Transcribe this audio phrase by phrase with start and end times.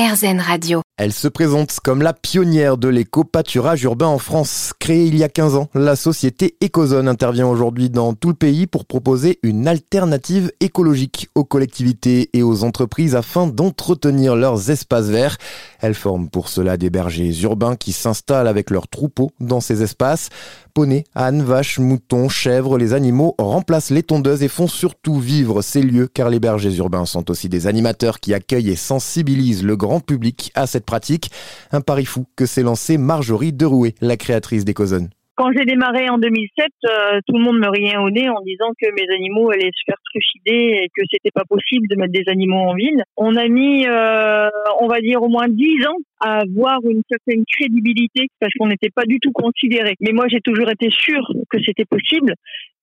[0.00, 0.89] RZN Radio.
[1.02, 4.74] Elle se présente comme la pionnière de l'éco-pâturage urbain en France.
[4.78, 8.66] Créée il y a 15 ans, la société Ecozone intervient aujourd'hui dans tout le pays
[8.66, 15.38] pour proposer une alternative écologique aux collectivités et aux entreprises afin d'entretenir leurs espaces verts.
[15.80, 20.28] Elle forme pour cela des bergers urbains qui s'installent avec leurs troupeaux dans ces espaces.
[20.74, 25.80] Poneys, ânes, vaches, moutons, chèvres, les animaux remplacent les tondeuses et font surtout vivre ces
[25.80, 30.00] lieux car les bergers urbains sont aussi des animateurs qui accueillent et sensibilisent le grand
[30.00, 31.30] public à cette pratique.
[31.70, 35.10] Un pari fou que s'est lancé Marjorie Derouet, la créatrice d'Ecozone.
[35.40, 38.72] Quand j'ai démarré en 2007, euh, tout le monde me riait au nez en disant
[38.78, 42.24] que mes animaux allaient se faire trucider et que c'était pas possible de mettre des
[42.26, 43.02] animaux en ville.
[43.16, 44.50] On a mis, euh,
[44.82, 48.90] on va dire, au moins dix ans à avoir une certaine crédibilité parce qu'on n'était
[48.94, 49.94] pas du tout considéré.
[50.00, 52.34] Mais moi, j'ai toujours été sûre que c'était possible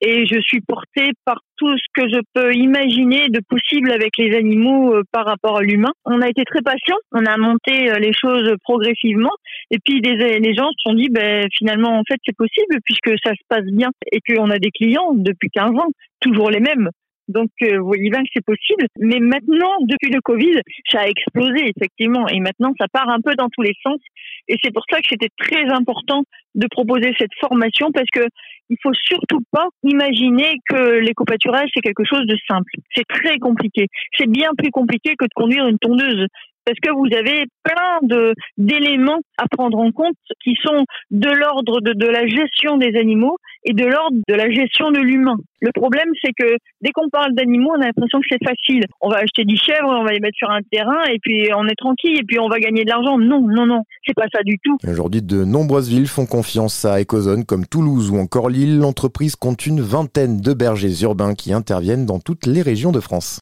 [0.01, 4.35] et je suis portée par tout ce que je peux imaginer de possible avec les
[4.35, 5.91] animaux euh, par rapport à l'humain.
[6.05, 9.33] On a été très patient, on a monté les choses progressivement
[9.71, 13.31] et puis les, gens se sont dit, ben, finalement, en fait, c'est possible puisque ça
[13.31, 15.89] se passe bien et qu'on a des clients depuis 15 ans,
[16.21, 16.89] toujours les mêmes.
[17.27, 18.87] Donc, euh, vous voyez bien que c'est possible.
[18.99, 22.27] Mais maintenant, depuis le Covid, ça a explosé, effectivement.
[22.29, 23.99] Et maintenant, ça part un peu dans tous les sens.
[24.47, 26.23] Et c'est pour ça que c'était très important
[26.55, 28.25] de proposer cette formation parce que
[28.69, 32.71] il faut surtout pas imaginer que l'éco-pâturage, c'est quelque chose de simple.
[32.95, 33.87] C'est très compliqué.
[34.17, 36.27] C'est bien plus compliqué que de conduire une tondeuse
[36.67, 41.79] parce que vous avez plein de d'éléments à prendre en compte qui sont de l'ordre
[41.79, 45.37] de, de la gestion des animaux et de l'ordre de la gestion de l'humain.
[45.61, 48.83] Le problème, c'est que dès qu'on parle d'animaux, on a l'impression que c'est facile.
[48.99, 51.67] On va acheter 10 chèvres, on va les mettre sur un terrain et puis on
[51.67, 53.17] est tranquille et puis on va gagner de l'argent.
[53.17, 54.77] Non, non, non, c'est pas ça du tout.
[54.87, 58.77] Aujourd'hui, de nombreuses villes font confiance à Ecozone, comme Toulouse ou encore Lille.
[58.79, 63.35] L'entreprise compte une vingtaine de bergers urbains qui interviennent dans toutes les régions de France.